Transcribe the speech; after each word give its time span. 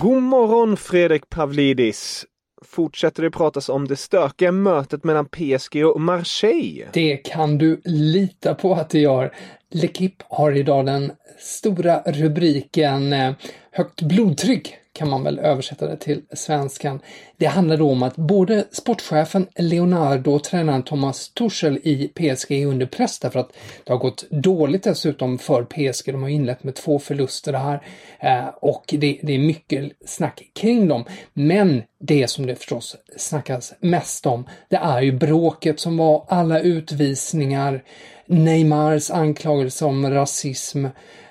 God 0.00 0.22
morgon 0.22 0.76
Fredrik 0.76 1.28
Pavlidis. 1.28 2.24
Fortsätter 2.64 3.22
det 3.22 3.30
pratas 3.30 3.68
om 3.68 3.88
det 3.88 3.96
stökiga 3.96 4.52
mötet 4.52 5.04
mellan 5.04 5.26
PSG 5.26 5.86
och 5.86 6.00
Marseille? 6.00 6.88
Det 6.92 7.16
kan 7.16 7.58
du 7.58 7.80
lita 7.84 8.54
på 8.54 8.74
att 8.74 8.90
det 8.90 8.98
gör. 8.98 9.34
L'Equipe 9.74 10.22
har 10.28 10.52
idag 10.52 10.86
den 10.86 11.12
stora 11.38 12.02
rubriken 12.06 13.12
eh, 13.12 13.32
Högt 13.72 14.02
blodtryck 14.02 14.74
kan 14.98 15.10
man 15.10 15.24
väl 15.24 15.38
översätta 15.38 15.86
det 15.86 15.96
till 15.96 16.22
svenskan. 16.32 17.00
Det 17.36 17.46
handlar 17.46 17.76
då 17.76 17.90
om 17.90 18.02
att 18.02 18.16
både 18.16 18.64
sportchefen 18.70 19.46
Leonardo 19.56 20.32
och 20.32 20.44
tränaren 20.44 20.82
Thomas 20.82 21.28
Tuchel 21.28 21.78
i 21.82 22.08
PSG 22.08 22.52
är 22.52 22.66
under 22.66 22.86
press 22.86 23.18
därför 23.18 23.40
att 23.40 23.52
det 23.84 23.92
har 23.92 23.98
gått 23.98 24.30
dåligt 24.30 24.82
dessutom 24.82 25.38
för 25.38 25.64
PSG. 25.64 26.12
De 26.12 26.22
har 26.22 26.28
inlett 26.28 26.64
med 26.64 26.74
två 26.74 26.98
förluster 26.98 27.52
här 27.52 27.82
eh, 28.20 28.48
och 28.48 28.84
det, 28.88 29.20
det 29.22 29.32
är 29.32 29.38
mycket 29.38 29.92
snack 30.06 30.42
kring 30.54 30.88
dem. 30.88 31.04
Men 31.32 31.82
det 32.00 32.30
som 32.30 32.46
det 32.46 32.56
förstås 32.56 32.96
snackas 33.16 33.74
mest 33.80 34.26
om, 34.26 34.44
det 34.68 34.76
är 34.76 35.02
ju 35.02 35.12
bråket 35.12 35.80
som 35.80 35.96
var 35.96 36.24
alla 36.28 36.60
utvisningar, 36.60 37.84
Neymars 38.26 39.10
anklagelse 39.10 39.84
om 39.84 40.10
rasism, 40.10 40.86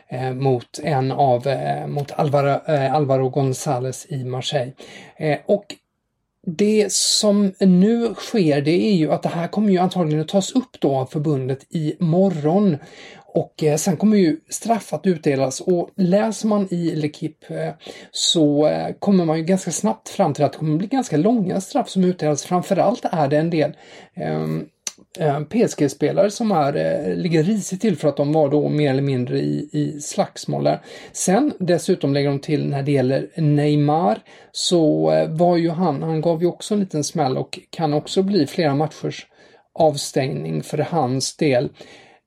eh, 0.09 0.33
mot 0.33 0.79
en 0.83 1.11
av, 1.11 1.47
eh, 1.47 1.87
mot 1.87 2.11
Alvaro, 2.11 2.71
eh, 2.73 2.93
Alvaro 2.93 3.29
Gonzales 3.29 4.05
i 4.09 4.23
Marseille. 4.23 4.71
Eh, 5.17 5.37
och 5.45 5.75
det 6.45 6.91
som 6.91 7.53
nu 7.59 8.13
sker 8.13 8.61
det 8.61 8.71
är 8.71 8.93
ju 8.93 9.11
att 9.11 9.23
det 9.23 9.29
här 9.29 9.47
kommer 9.47 9.69
ju 9.69 9.77
antagligen 9.77 10.21
att 10.21 10.27
tas 10.27 10.51
upp 10.51 10.79
då 10.79 10.95
av 10.95 11.05
förbundet 11.05 11.65
i 11.69 11.95
morgon 11.99 12.77
och 13.37 13.63
eh, 13.63 13.77
sen 13.77 13.97
kommer 13.97 14.17
ju 14.17 14.39
straff 14.49 14.93
att 14.93 15.05
utdelas 15.05 15.61
och 15.61 15.89
läser 15.95 16.47
man 16.47 16.67
i 16.71 16.95
L'Equipe 16.95 17.67
eh, 17.67 17.73
så 18.11 18.67
eh, 18.67 18.93
kommer 18.99 19.25
man 19.25 19.37
ju 19.37 19.43
ganska 19.43 19.71
snabbt 19.71 20.09
fram 20.09 20.33
till 20.33 20.43
att 20.43 20.51
det 20.51 20.57
kommer 20.57 20.77
bli 20.77 20.87
ganska 20.87 21.17
långa 21.17 21.61
straff 21.61 21.89
som 21.89 22.03
utdelas. 22.03 22.43
Framförallt 22.45 23.05
är 23.05 23.27
det 23.27 23.37
en 23.37 23.49
del 23.49 23.73
Eh, 24.19 24.47
Eh, 25.19 25.39
PSG-spelare 25.39 26.31
som 26.31 26.51
är, 26.51 26.75
eh, 26.75 27.15
ligger 27.15 27.43
risigt 27.43 27.81
till 27.81 27.97
för 27.97 28.07
att 28.07 28.17
de 28.17 28.33
var 28.33 28.49
då 28.49 28.69
mer 28.69 28.89
eller 28.89 29.01
mindre 29.01 29.39
i, 29.39 29.69
i 29.71 30.01
slagsmål 30.01 30.63
där. 30.63 30.79
Sen 31.11 31.53
dessutom 31.59 32.13
lägger 32.13 32.29
de 32.29 32.39
till 32.39 32.67
när 32.67 32.83
det 32.83 32.91
gäller 32.91 33.29
Neymar 33.35 34.19
så 34.51 35.11
eh, 35.11 35.29
var 35.29 35.57
ju 35.57 35.69
han, 35.69 36.03
han 36.03 36.21
gav 36.21 36.41
ju 36.41 36.47
också 36.47 36.73
en 36.73 36.79
liten 36.79 37.03
smäll 37.03 37.37
och 37.37 37.59
kan 37.69 37.93
också 37.93 38.23
bli 38.23 38.47
flera 38.47 38.75
matchers 38.75 39.27
avstängning 39.73 40.63
för 40.63 40.77
hans 40.77 41.37
del. 41.37 41.69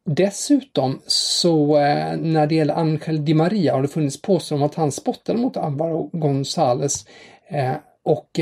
Dessutom 0.05 1.03
så 1.07 1.79
när 2.19 2.47
det 2.47 2.55
gäller 2.55 2.75
Angel 2.75 3.25
Di 3.25 3.35
Maria 3.35 3.75
har 3.75 3.83
det 3.83 3.89
funnits 3.89 4.23
påståenden 4.23 4.63
om 4.63 4.67
att 4.71 4.75
han 4.75 4.93
spottade 4.93 5.39
mot 5.39 5.57
Alvaro 5.57 6.11
Gonzales 6.13 7.07
och 8.05 8.41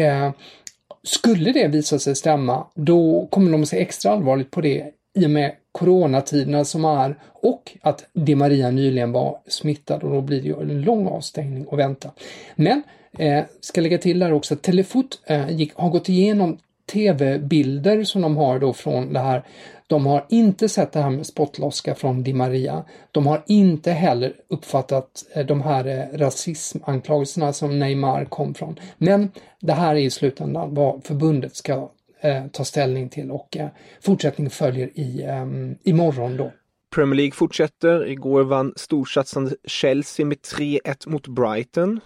skulle 1.03 1.53
det 1.53 1.69
visa 1.69 1.99
sig 1.99 2.17
stämma, 2.17 2.67
då 2.75 3.29
kommer 3.31 3.53
de 3.53 3.63
att 3.63 3.69
se 3.69 3.81
extra 3.81 4.13
allvarligt 4.13 4.51
på 4.51 4.61
det 4.61 4.93
i 5.19 5.27
och 5.27 5.31
med 5.31 5.53
coronatiderna 5.73 6.65
som 6.65 6.85
är 6.85 7.19
och 7.43 7.77
att 7.83 8.05
Di 8.13 8.35
Maria 8.35 8.71
nyligen 8.71 9.13
var 9.13 9.39
smittad 9.47 10.03
och 10.03 10.11
då 10.11 10.21
blir 10.21 10.43
det 10.43 10.49
ju 10.49 10.61
en 10.61 10.83
lång 10.83 11.07
avstängning 11.07 11.67
att 11.71 11.79
vänta. 11.79 12.11
Men 12.57 12.83
eh, 13.19 13.45
ska 13.61 13.81
lägga 13.81 13.99
till 13.99 14.19
där 14.19 14.33
också 14.33 14.55
att 14.55 14.63
Telefot 14.63 15.21
eh, 15.27 15.51
gick, 15.51 15.75
har 15.75 15.91
gått 15.91 16.09
igenom 16.09 16.59
tv-bilder 16.93 18.05
som 18.05 18.23
de 18.23 18.37
har 18.37 18.59
då 18.59 18.73
från 18.73 19.13
det 19.13 19.21
här 19.21 19.43
de 19.89 20.07
har 20.07 20.27
inte 20.29 20.69
sett 20.69 20.93
det 20.93 21.01
här 21.01 21.11
med 21.11 21.27
spottloska 21.27 21.95
från 21.95 22.23
Di 22.23 22.33
Maria. 22.33 22.85
De 23.13 23.27
har 23.27 23.43
inte 23.47 23.93
heller 23.93 24.33
uppfattat 24.49 25.25
eh, 25.35 25.47
de 25.47 25.61
här 25.63 25.87
eh, 25.87 26.19
rasismanklagelserna 26.19 27.53
som 27.53 27.79
Neymar 27.79 28.25
kom 28.25 28.55
från. 28.55 28.81
Men 28.99 29.31
det 29.61 29.73
här 29.73 29.95
är 29.95 30.01
i 30.01 30.11
slutändan 30.11 30.75
vad 30.75 31.05
förbundet 31.05 31.57
ska 31.57 31.91
eh, 32.21 32.47
ta 32.47 32.65
ställning 32.65 33.09
till 33.09 33.31
och 33.31 33.57
eh, 33.57 33.69
fortsättning 34.01 34.51
följer 34.51 34.99
i 34.99 35.23
eh, 35.23 35.91
imorgon 35.91 36.37
då. 36.37 36.53
Premier 36.95 37.17
League 37.17 37.33
fortsätter. 37.33 38.07
Igår 38.07 38.45
vann 38.45 38.73
storsatsande 38.77 39.57
Chelsea 39.65 40.27
med 40.27 40.39
3-1 40.39 41.09
mot 41.09 41.27
Brighton. 41.27 42.01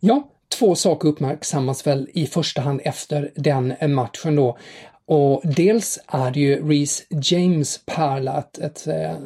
Ja, 0.00 0.28
två 0.58 0.74
saker 0.74 1.08
uppmärksammas 1.08 1.86
väl 1.86 2.08
i 2.12 2.26
första 2.26 2.62
hand 2.62 2.80
efter 2.84 3.30
den 3.34 3.74
matchen 3.94 4.36
då. 4.36 4.58
Och 5.06 5.42
dels 5.44 5.98
är 6.06 6.30
det 6.30 6.40
ju 6.40 6.68
Reece 6.68 7.02
James 7.08 7.80
pärla, 7.86 8.38
ett, 8.38 8.58
ett 8.58 8.86
eh, 8.86 9.16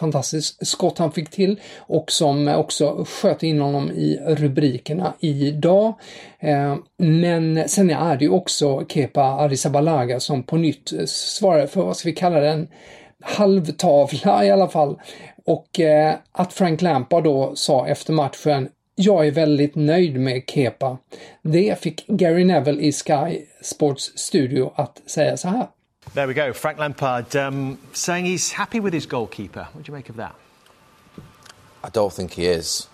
fantastiskt 0.00 0.66
skott 0.66 0.98
han 0.98 1.12
fick 1.12 1.30
till 1.30 1.60
och 1.78 2.12
som 2.12 2.48
också 2.48 3.04
sköt 3.08 3.42
in 3.42 3.60
honom 3.60 3.90
i 3.90 4.18
rubrikerna 4.26 5.14
idag. 5.20 5.94
Eh, 6.38 6.76
men 6.96 7.68
sen 7.68 7.90
är 7.90 8.16
det 8.16 8.24
ju 8.24 8.30
också 8.30 8.84
Kepa 8.88 9.22
Arrizabalaga 9.22 10.20
som 10.20 10.42
på 10.42 10.56
nytt 10.56 10.92
svarar 11.06 11.66
för, 11.66 11.82
vad 11.82 11.96
ska 11.96 12.08
vi 12.08 12.14
kalla 12.14 12.40
den, 12.40 12.68
halvtavla 13.20 14.44
i 14.44 14.50
alla 14.50 14.68
fall. 14.68 15.00
Och 15.44 15.80
eh, 15.80 16.14
att 16.32 16.52
Frank 16.52 16.82
Lampard 16.82 17.24
då 17.24 17.52
sa 17.54 17.86
efter 17.86 18.12
matchen 18.12 18.68
jag 18.96 19.26
är 19.26 19.30
väldigt 19.30 19.74
nöjd 19.74 20.20
med 20.20 20.42
Kepa. 20.46 20.98
Det 21.42 21.80
fick 21.80 22.06
Gary 22.06 22.44
Neville 22.44 22.82
i 22.82 22.92
Sky 22.92 23.42
Sports 23.62 24.12
studio 24.16 24.72
att 24.76 25.00
säga 25.06 25.36
så 25.36 25.48
här. 25.48 25.68
There 26.14 26.26
we 26.26 26.34
go. 26.34 26.52
Frank 26.52 26.78
Lampard 26.78 27.36
um, 27.36 27.78
saying 27.92 28.26
he's 28.26 28.54
happy 28.54 28.80
with 28.80 28.94
his 28.94 29.06
goalkeeper. 29.06 29.66
What 29.72 29.84
do 29.84 29.92
you 29.92 29.96
make 29.96 30.10
of 30.10 30.16
that? 30.16 30.32
I 31.84 31.88
don't 31.92 32.12
think 32.12 32.32
he 32.32 32.46
is. 32.46 32.88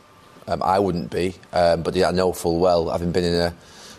Um, 0.49 0.63
I 0.63 0.79
wouldn't 0.79 1.11
be, 1.11 1.35
um, 1.53 1.83
but 1.83 1.95
yeah, 1.95 2.09
I 2.09 2.13
know 2.13 2.33
full 2.33 2.59
well, 2.59 2.91
having 2.91 3.13
been 3.13 3.25
in 3.25 3.41
a 3.41 3.55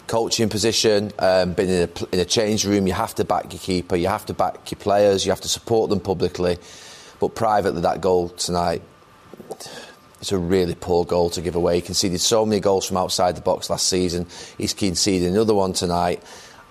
coaching 0.08 0.50
position, 0.50 1.12
um, 1.20 1.54
been 1.54 1.70
in 1.70 1.90
a, 1.90 2.16
in 2.16 2.20
a 2.20 2.26
change 2.26 2.66
room, 2.66 2.86
you 2.86 2.94
have 2.94 3.16
to 3.16 3.24
back 3.24 3.54
your 3.54 3.62
keeper, 3.62 3.96
you 3.96 4.10
have 4.10 4.26
to 4.26 4.34
back 4.34 4.70
your 4.70 4.80
players, 4.80 5.26
you 5.26 5.32
have 5.32 5.42
to 5.42 5.48
support 5.48 5.90
them 5.90 6.02
publicly. 6.02 6.58
But 7.20 7.36
privately, 7.36 7.82
that 7.82 8.02
goal 8.02 8.30
tonight, 8.30 8.82
it's 10.24 10.32
a 10.32 10.38
really 10.38 10.74
poor 10.74 11.04
goal 11.04 11.30
to 11.32 11.42
give 11.42 11.56
away. 11.56 11.76
He 11.76 11.82
conceded 11.82 12.22
so 12.22 12.46
many 12.46 12.62
goals 12.62 12.88
from 12.88 12.96
outside 12.96 13.36
the 13.36 13.42
box 13.42 13.70
last 13.70 13.88
season. 13.88 14.26
He's 14.58 14.74
conceded 14.74 15.30
another 15.30 15.54
one 15.54 15.74
tonight. 15.74 16.24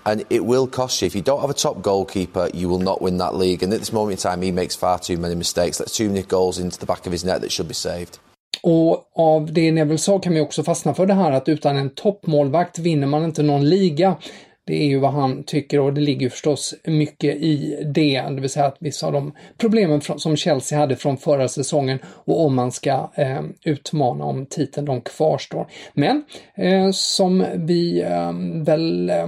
and 0.05 0.25
it 0.29 0.43
will 0.43 0.67
cost 0.67 1.01
you. 1.01 1.05
If 1.05 1.15
you 1.15 1.21
don't 1.21 1.39
have 1.39 1.49
a 1.49 1.53
top 1.53 1.81
goalkeeper, 1.81 2.49
you 2.53 2.67
will 2.67 2.79
not 2.79 3.01
win 3.01 3.17
that 3.19 3.35
league. 3.35 3.63
And 3.63 3.71
at 3.71 3.79
this 3.79 3.93
moment 3.93 4.19
in 4.19 4.31
time, 4.31 4.41
he 4.41 4.51
makes 4.51 4.75
far 4.75 4.99
too 4.99 5.17
many 5.17 5.35
mistakes. 5.35 5.77
That's 5.77 5.95
too 5.95 6.09
many 6.09 6.23
goals 6.23 6.57
into 6.59 6.77
the 6.79 6.85
back 6.85 7.05
of 7.05 7.11
his 7.11 7.23
net 7.23 7.41
that 7.41 7.51
should 7.51 7.67
be 7.67 7.73
saved. 7.73 8.17
Och 8.63 9.09
av 9.15 9.53
det 9.53 9.71
Neville 9.71 9.97
sa 9.97 10.19
kan 10.19 10.33
vi 10.33 10.41
också 10.41 10.63
fastna 10.63 10.93
för 10.93 11.05
det 11.05 11.13
här 11.13 11.31
att 11.31 11.49
utan 11.49 11.77
en 11.77 11.89
toppmålvakt 11.89 12.79
vinner 12.79 13.07
man 13.07 13.23
inte 13.23 13.43
någon 13.43 13.69
liga. 13.69 14.17
Det 14.65 14.83
är 14.83 14.85
ju 14.85 14.99
vad 14.99 15.11
han 15.11 15.43
tycker 15.43 15.79
och 15.79 15.93
det 15.93 16.01
ligger 16.01 16.29
förstås 16.29 16.75
mycket 16.83 17.35
i 17.35 17.83
det, 17.95 18.21
det 18.21 18.41
vill 18.41 18.49
säga 18.49 18.65
att 18.65 18.77
vissa 18.79 19.07
av 19.07 19.13
de 19.13 19.33
problemen 19.57 20.01
som 20.01 20.35
Chelsea 20.35 20.79
hade 20.79 20.95
från 20.95 21.17
förra 21.17 21.47
säsongen 21.47 21.99
och 22.05 22.45
om 22.45 22.55
man 22.55 22.71
ska 22.71 23.11
eh, 23.15 23.41
utmana 23.63 24.25
om 24.25 24.45
titeln, 24.45 24.85
de 24.85 25.01
kvarstår. 25.01 25.67
Men 25.93 26.23
eh, 26.55 26.91
som 26.91 27.45
vi 27.55 28.01
eh, 28.01 28.31
väl 28.63 29.09
eh, 29.09 29.27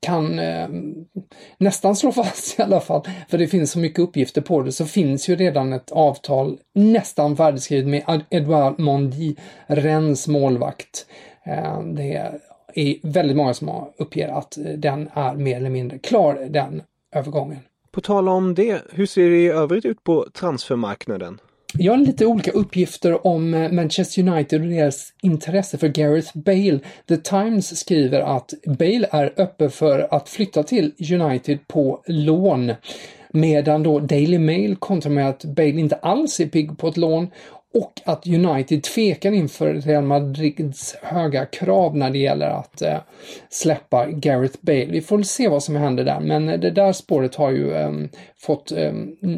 kan 0.00 0.38
eh, 0.38 0.68
nästan 1.58 1.96
slå 1.96 2.12
fast 2.12 2.58
i 2.58 2.62
alla 2.62 2.80
fall, 2.80 3.02
för 3.28 3.38
det 3.38 3.46
finns 3.46 3.70
så 3.70 3.78
mycket 3.78 3.98
uppgifter 3.98 4.40
på 4.40 4.62
det, 4.62 4.72
så 4.72 4.86
finns 4.86 5.28
ju 5.28 5.36
redan 5.36 5.72
ett 5.72 5.92
avtal 5.92 6.58
nästan 6.74 7.36
färdigskrivet 7.36 7.88
med 7.88 8.22
Edouard 8.30 8.78
Mondi, 8.78 9.36
Rennes 9.66 10.28
målvakt. 10.28 11.06
Eh, 11.46 11.82
det 11.82 12.32
är 12.74 12.96
väldigt 13.02 13.36
många 13.36 13.54
som 13.54 13.92
uppger 13.98 14.28
att 14.28 14.58
den 14.76 15.08
är 15.14 15.34
mer 15.34 15.56
eller 15.56 15.70
mindre 15.70 15.98
klar, 15.98 16.46
den 16.50 16.82
övergången. 17.14 17.58
På 17.90 18.00
tal 18.00 18.28
om 18.28 18.54
det, 18.54 18.82
hur 18.92 19.06
ser 19.06 19.30
det 19.30 19.36
i 19.36 19.48
övrigt 19.48 19.84
ut 19.84 20.04
på 20.04 20.26
transfermarknaden? 20.32 21.38
Jag 21.78 21.92
har 21.92 21.98
lite 21.98 22.26
olika 22.26 22.50
uppgifter 22.50 23.26
om 23.26 23.54
eh, 23.54 23.72
Manchester 23.72 24.28
United 24.28 24.62
och 24.62 24.68
deras 24.68 25.12
intresse 25.22 25.78
för 25.78 25.88
Gareth 25.88 26.38
Bale. 26.38 26.80
The 27.08 27.16
Times 27.16 27.78
skriver 27.80 28.20
att 28.20 28.54
Bale 28.66 29.08
är 29.10 29.32
öppen 29.36 29.70
för 29.70 30.14
att 30.14 30.28
flytta 30.28 30.62
till 30.62 30.92
United 31.12 31.58
på 31.68 32.02
lån. 32.06 32.72
Medan 33.32 33.82
då 33.82 34.00
Daily 34.00 34.38
Mail 34.38 34.76
kontrar 34.76 35.12
med 35.12 35.28
att 35.28 35.44
Bale 35.44 35.80
inte 35.80 35.96
alls 35.96 36.40
är 36.40 36.46
pigg 36.46 36.78
på 36.78 36.88
ett 36.88 36.96
lån 36.96 37.30
och 37.74 38.00
att 38.04 38.26
United 38.26 38.82
tvekar 38.82 39.32
inför 39.32 39.74
Real 39.74 40.04
Madrids 40.04 40.96
höga 41.02 41.46
krav 41.46 41.96
när 41.96 42.10
det 42.10 42.18
gäller 42.18 42.46
att 42.46 42.82
eh, 42.82 42.98
släppa 43.50 44.06
Gareth 44.06 44.58
Bale. 44.60 44.86
Vi 44.86 45.00
får 45.00 45.22
se 45.22 45.48
vad 45.48 45.62
som 45.62 45.76
händer 45.76 46.04
där, 46.04 46.20
men 46.20 46.48
eh, 46.48 46.60
det 46.60 46.70
där 46.70 46.92
spåret 46.92 47.34
har 47.34 47.50
ju 47.50 47.74
eh, 47.74 47.90
fått 48.36 48.72
eh, 48.72 48.92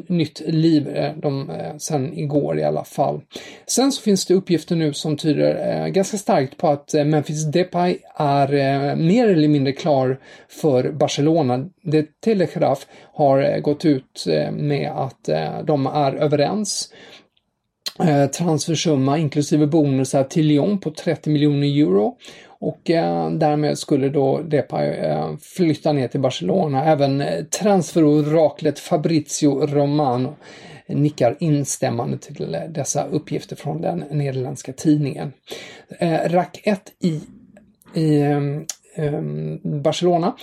nytt 0.07 0.43
liv 0.47 0.89
eh, 0.89 1.13
de, 1.17 1.51
eh, 1.51 1.77
sen 1.79 2.19
igår 2.19 2.59
i 2.59 2.65
alla 2.65 2.85
fall. 2.85 3.21
Sen 3.67 3.93
så 3.93 4.03
finns 4.03 4.27
det 4.27 4.35
uppgifter 4.35 4.77
nu 4.77 4.93
som 4.93 5.17
tyder 5.17 5.83
eh, 5.85 5.89
ganska 5.89 6.17
starkt 6.17 6.57
på 6.57 6.69
att 6.69 6.95
eh, 6.95 7.05
Memphis 7.05 7.45
Depay 7.45 7.99
är 8.15 8.55
eh, 8.55 8.97
mer 8.97 9.29
eller 9.29 9.49
mindre 9.49 9.73
klar 9.73 10.19
för 10.49 10.93
Barcelona. 10.93 11.69
Det 11.83 12.21
Telegraf 12.21 12.87
har 13.13 13.61
gått 13.61 13.85
ut 13.85 14.27
med 14.53 14.91
att 14.91 15.29
de 15.65 15.87
är 15.87 16.15
överens 16.15 16.91
Eh, 17.99 18.27
transfersumma 18.27 19.19
inklusive 19.19 19.67
bonusar 19.67 20.25
till 20.25 20.47
Lyon 20.47 20.79
på 20.79 20.91
30 20.91 21.31
miljoner 21.31 21.67
euro. 21.67 22.17
Och 22.59 22.91
eh, 22.91 23.31
därmed 23.31 23.79
skulle 23.79 24.09
då 24.09 24.41
Depay 24.41 24.89
eh, 24.89 25.37
flytta 25.41 25.93
ner 25.93 26.09
till 26.09 26.21
Barcelona. 26.21 26.85
Även 26.85 27.21
eh, 27.21 27.45
transferoraklet 27.45 28.79
Fabrizio 28.79 29.67
Romano 29.67 30.37
nickar 30.87 31.37
instämmande 31.41 32.19
till 32.19 32.55
eh, 32.55 32.61
dessa 32.69 33.07
uppgifter 33.07 33.57
från 33.57 33.81
den 33.81 34.05
nederländska 34.11 34.73
tidningen. 34.73 35.33
Eh, 35.99 36.19
Rack 36.29 36.61
1 36.65 36.81
i 37.01 37.21
i 37.95 38.21
eh, 38.21 38.41
Ehm, 38.99 39.61
Barcelona. 39.63 40.37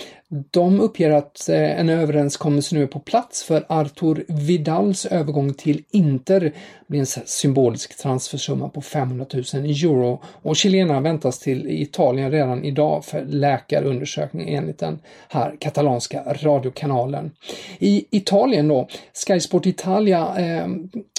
De 0.50 0.80
uppger 0.80 1.10
att 1.10 1.48
eh, 1.48 1.80
en 1.80 1.88
överenskommelse 1.88 2.74
nu 2.74 2.82
är 2.82 2.86
på 2.86 3.00
plats 3.00 3.44
för 3.44 3.64
Artur 3.68 4.24
Vidals 4.28 5.06
övergång 5.06 5.54
till 5.54 5.82
Inter. 5.90 6.40
Det 6.40 6.52
blir 6.86 7.00
en 7.00 7.06
symbolisk 7.06 7.98
transfersumma 7.98 8.68
på 8.68 8.80
500 8.80 9.26
000 9.32 9.44
euro 9.64 10.22
och 10.24 10.56
chilenarna 10.56 11.00
väntas 11.00 11.38
till 11.38 11.66
Italien 11.68 12.30
redan 12.30 12.64
idag 12.64 13.04
för 13.04 13.24
läkarundersökning 13.24 14.54
enligt 14.54 14.78
den 14.78 14.98
här 15.28 15.56
katalanska 15.60 16.22
radiokanalen. 16.42 17.30
I 17.78 18.04
Italien 18.10 18.68
då, 18.68 18.88
Sky 19.26 19.40
Sport 19.40 19.66
Italia 19.66 20.34
eh, 20.38 20.68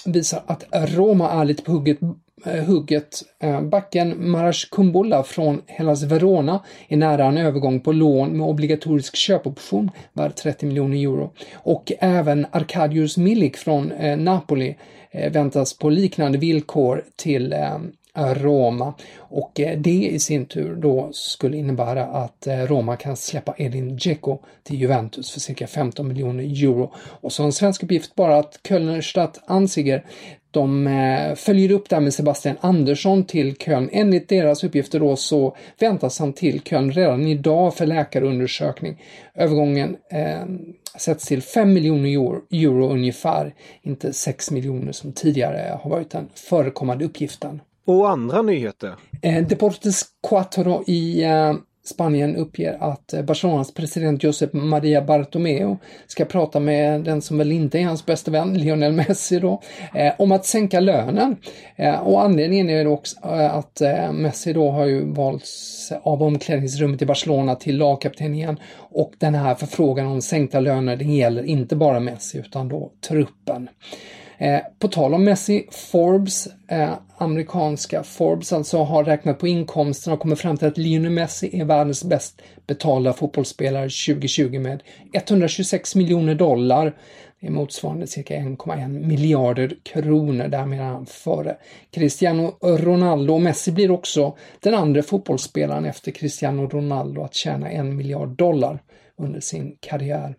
visar 0.06 0.44
att 0.46 0.64
Roma 0.72 1.32
är 1.32 1.46
lite 1.46 1.64
på 1.64 1.72
hugget 1.72 2.00
Eh, 2.46 2.64
hugget. 2.64 3.24
Eh, 3.40 3.62
backen 3.62 4.32
Marash 4.32 4.70
Kumbulla 4.72 5.24
från 5.24 5.62
Hellas 5.66 6.04
Verona 6.04 6.64
är 6.88 6.98
nära 6.98 7.26
en 7.26 7.38
övergång 7.38 7.80
på 7.80 7.92
lån 7.92 8.38
med 8.38 8.48
obligatorisk 8.48 9.16
köpoption 9.16 9.92
värd 10.14 10.36
30 10.36 10.66
miljoner 10.66 10.98
euro. 10.98 11.32
Och 11.54 11.92
även 12.00 12.46
Arkadius 12.52 13.18
Milik 13.18 13.58
från 13.58 13.92
eh, 13.92 14.18
Napoli 14.18 14.76
väntas 15.32 15.78
på 15.78 15.90
liknande 15.90 16.38
villkor 16.38 17.04
till 17.16 17.56
Roma 18.16 18.94
och 19.18 19.52
det 19.56 20.10
i 20.12 20.20
sin 20.20 20.46
tur 20.46 20.76
då 20.76 21.10
skulle 21.12 21.58
innebära 21.58 22.06
att 22.06 22.48
Roma 22.48 22.96
kan 22.96 23.16
släppa 23.16 23.56
Edin 23.58 23.98
Dzeko 23.98 24.40
till 24.64 24.82
Juventus 24.82 25.32
för 25.32 25.40
cirka 25.40 25.68
15 25.68 26.08
miljoner 26.08 26.44
euro. 26.44 26.94
Och 26.98 27.32
så 27.32 27.44
en 27.44 27.52
svensk 27.52 27.84
uppgift 27.84 28.16
bara 28.16 28.38
att 28.38 28.60
Kölnerstadt 28.68 29.42
Anziger 29.46 30.06
de 30.56 30.88
eh, 30.88 31.36
följer 31.36 31.72
upp 31.72 31.90
där 31.90 32.00
med 32.00 32.14
Sebastian 32.14 32.56
Andersson 32.62 33.24
till 33.24 33.56
Köln. 33.56 33.90
Enligt 33.92 34.30
deras 34.30 34.64
uppgifter 34.64 35.00
då 35.00 35.16
så 35.16 35.56
väntas 35.80 36.20
han 36.20 36.34
till 36.34 36.62
Köln 36.62 36.92
redan 36.92 37.28
idag 37.28 37.76
för 37.76 37.86
läkarundersökning. 37.86 39.02
Övergången 39.36 39.96
eh, 40.12 40.46
sätts 40.98 41.26
till 41.26 41.42
5 41.42 41.74
miljoner 41.74 42.10
euro, 42.10 42.42
euro 42.52 42.90
ungefär, 42.90 43.54
inte 43.82 44.14
6 44.14 44.52
miljoner 44.52 44.92
som 44.92 45.12
tidigare 45.12 45.80
har 45.82 45.90
varit 45.90 46.12
den 46.12 46.30
förekommande 46.50 47.06
uppgiften. 47.06 47.62
Och 47.86 48.10
andra 48.10 48.42
nyheter? 48.42 48.96
Eh, 49.22 49.48
Deportes 49.48 50.06
Quattro 50.30 50.84
i 50.88 51.24
eh, 51.24 51.54
Spanien 51.86 52.36
uppger 52.36 52.78
att 52.80 53.14
eh, 53.14 53.22
Barcelonas 53.22 53.74
president 53.74 54.24
Josep 54.24 54.54
Maria 54.54 55.02
Bartomeu 55.02 55.78
ska 56.08 56.26
prata 56.26 56.60
med 56.60 57.02
den 57.02 57.22
som 57.22 57.38
väl 57.38 57.52
inte 57.52 57.80
är 57.80 57.86
hans 57.86 58.06
bästa 58.06 58.32
vän, 58.32 58.58
Lionel 58.58 58.92
Messi 58.92 59.40
då, 59.40 59.62
eh, 59.94 60.14
om 60.18 60.32
att 60.32 60.46
sänka 60.46 60.80
lönen. 60.80 61.36
Eh, 61.76 62.00
och 62.00 62.22
anledningen 62.22 62.70
är 62.70 62.88
också 62.88 63.18
eh, 63.24 63.56
att 63.56 63.82
eh, 63.82 64.12
Messi 64.12 64.54
då 64.54 64.72
har 64.72 64.86
ju 64.86 65.14
valts 65.14 65.92
av 66.04 66.24
omklädningsrummet 66.24 67.02
i 67.02 67.06
Barcelona 67.06 67.56
till 67.56 67.78
lagkapten 67.78 68.36
igen 68.36 68.60
och 68.78 69.14
den 69.18 69.36
här 69.36 69.56
förfrågan 69.56 70.08
om 70.08 70.22
sänkta 70.22 70.60
löner, 70.60 70.96
det 70.96 71.06
gäller 71.06 71.44
inte 71.44 71.76
bara 71.76 72.00
Messi 72.00 72.38
utan 72.38 72.70
då 72.70 72.92
truppen. 73.08 73.70
Eh, 74.38 74.60
på 74.80 74.88
tal 74.88 75.14
om 75.14 75.24
Messi, 75.24 75.68
Forbes, 75.72 76.48
eh, 76.68 76.94
amerikanska 77.18 78.04
Forbes 78.04 78.54
alltså, 78.54 78.84
har 78.84 79.04
räknat 79.04 79.40
på 79.40 79.48
inkomsterna 79.48 80.14
och 80.14 80.20
kommit 80.20 80.40
fram 80.40 80.58
till 80.58 80.68
att 80.68 80.78
Lionel 80.78 81.12
Messi 81.12 81.60
är 81.60 81.66
världens 81.66 82.04
bäst 82.04 82.42
betalda 82.68 83.14
fotbollsspelare 83.14 83.90
2020 83.90 84.60
med 84.60 84.84
126 85.14 85.96
miljoner 85.96 86.36
dollar. 86.36 86.94
Det 87.40 87.48
är 87.48 87.52
motsvarande 87.52 88.08
cirka 88.08 88.36
1,1 88.36 88.88
miljarder 88.88 89.78
kronor. 89.84 90.48
Därmed 90.48 90.80
är 90.80 90.84
han 90.84 91.06
före 91.06 91.58
Cristiano 91.92 92.58
Ronaldo. 92.62 93.34
Och 93.34 93.42
Messi 93.42 93.72
blir 93.72 93.92
också 93.92 94.38
den 94.60 94.74
andra 94.74 95.04
fotbollsspelaren 95.04 95.86
efter 95.86 96.12
Cristiano 96.12 96.68
Ronaldo 96.68 97.24
att 97.24 97.34
tjäna 97.34 97.70
en 97.70 97.96
miljard 97.96 98.30
dollar 98.30 98.80
under 99.18 99.40
sin 99.40 99.78
karriär. 99.80 100.36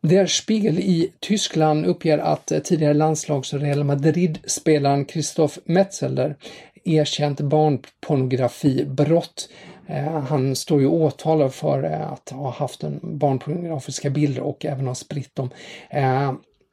Der 0.00 0.26
Spiegel 0.26 0.78
i 0.78 1.12
Tyskland 1.20 1.86
uppger 1.86 2.18
att 2.18 2.52
eh, 2.52 2.58
tidigare 2.58 2.94
landslags 2.94 3.52
och 3.52 3.60
Real 3.60 3.84
Madrid-spelaren 3.84 5.06
Christoph 5.06 5.58
Metzeler 5.64 6.36
erkänt 6.84 7.40
barnpornografibrott. 7.40 9.48
Eh, 9.86 10.20
han 10.20 10.56
står 10.56 10.80
ju 10.80 10.86
åtalad 10.86 11.54
för 11.54 11.84
eh, 11.84 12.12
att 12.12 12.30
ha 12.30 12.50
haft 12.50 12.82
en 12.82 13.00
barnpornografiska 13.02 14.10
bilder 14.10 14.42
och 14.42 14.64
även 14.64 14.86
ha 14.86 14.94
spritt 14.94 15.36
dem. 15.36 15.50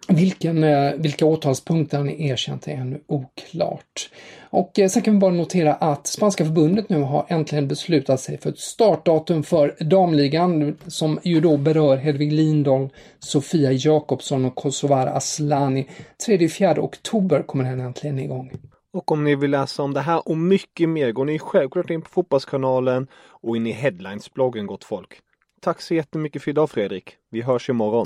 Vilken, 0.08 0.64
eh, 0.64 0.94
vilka 0.98 1.26
åtalspunkter 1.26 1.98
han 1.98 2.10
erkänt 2.10 2.68
är 2.68 2.72
ännu 2.72 3.00
oklart. 3.08 4.10
Och 4.50 4.80
eh, 4.80 4.90
sen 4.90 5.02
kan 5.02 5.14
vi 5.14 5.20
bara 5.20 5.34
notera 5.34 5.74
att 5.74 6.08
Spanska 6.08 6.46
förbundet 6.46 6.90
nu 6.90 7.02
har 7.02 7.26
äntligen 7.30 7.68
beslutat 7.68 8.20
sig 8.20 8.38
för 8.38 8.50
ett 8.50 8.60
startdatum 8.60 9.44
för 9.44 9.76
damligan 9.80 10.78
som 10.88 11.20
ju 11.24 11.42
då 11.42 11.58
berör 11.58 11.98
Hedvig 11.98 12.34
Lindahl, 12.34 12.90
Sofia 13.20 13.72
Jakobsson 13.72 14.46
och 14.46 14.56
Kosovar 14.56 15.08
Aslani. 15.08 15.90
3-4 16.28 16.80
oktober 16.80 17.44
kommer 17.44 17.64
den 17.64 17.80
äntligen 17.80 18.20
igång. 18.20 18.52
Och 18.94 19.12
om 19.12 19.24
ni 19.24 19.36
vill 19.36 19.52
läsa 19.52 19.84
om 19.84 19.94
det 19.94 20.02
här 20.02 20.28
och 20.28 20.38
mycket 20.38 20.90
mer 20.90 21.12
går 21.12 21.26
ni 21.26 21.40
självklart 21.40 21.90
in 21.90 22.02
på 22.02 22.10
Fotbollskanalen 22.10 23.08
och 23.28 23.58
in 23.58 23.68
i 23.68 23.72
Headlines-bloggen 23.72 24.66
gott 24.66 24.84
folk. 24.84 25.20
Tack 25.62 25.82
så 25.82 25.94
jättemycket 25.94 26.42
för 26.42 26.52
idag 26.52 26.70
Fredrik. 26.70 27.16
Vi 27.32 27.42
hörs 27.42 27.70
imorgon. 27.70 28.06